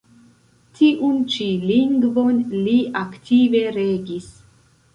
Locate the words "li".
2.55-2.75